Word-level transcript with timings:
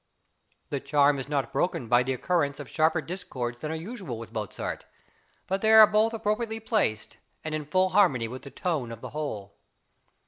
The 0.71 0.79
charm 0.79 1.19
is 1.19 1.29
not 1.29 1.53
broken 1.53 1.87
by 1.87 2.01
the 2.01 2.11
occurrence 2.13 2.59
of 2.59 2.67
sharper 2.67 3.01
discords 3.01 3.59
than 3.59 3.69
are 3.71 3.75
usual 3.75 4.17
with 4.17 4.33
Mozart; 4.33 4.83
but 5.45 5.61
they 5.61 5.71
are 5.71 5.85
both 5.85 6.13
{MANNHEIM.} 6.13 6.21
(422) 6.21 6.21
appropriately 6.23 6.59
placed, 6.59 7.17
and 7.43 7.53
in 7.53 7.65
full 7.71 7.89
harmony 7.89 8.27
with 8.27 8.41
the 8.41 8.49
tone 8.49 8.91
of 8.91 9.01
the 9.01 9.09
whole. 9.11 9.53